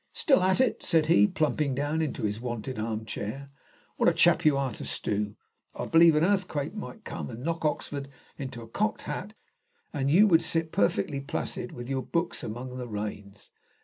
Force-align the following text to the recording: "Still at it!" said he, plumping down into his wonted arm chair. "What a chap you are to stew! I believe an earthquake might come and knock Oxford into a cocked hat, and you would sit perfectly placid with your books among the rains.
"Still 0.13 0.41
at 0.41 0.59
it!" 0.59 0.81
said 0.81 1.05
he, 1.05 1.27
plumping 1.27 1.75
down 1.75 2.01
into 2.01 2.23
his 2.23 2.41
wonted 2.41 2.79
arm 2.79 3.05
chair. 3.05 3.51
"What 3.97 4.09
a 4.09 4.13
chap 4.13 4.43
you 4.43 4.57
are 4.57 4.71
to 4.73 4.83
stew! 4.83 5.35
I 5.75 5.85
believe 5.85 6.15
an 6.15 6.23
earthquake 6.23 6.73
might 6.73 7.03
come 7.03 7.29
and 7.29 7.43
knock 7.43 7.63
Oxford 7.65 8.09
into 8.35 8.63
a 8.63 8.67
cocked 8.67 9.03
hat, 9.03 9.35
and 9.93 10.09
you 10.09 10.25
would 10.25 10.41
sit 10.41 10.71
perfectly 10.71 11.21
placid 11.21 11.71
with 11.71 11.87
your 11.87 12.01
books 12.01 12.41
among 12.43 12.77
the 12.77 12.87
rains. 12.87 13.51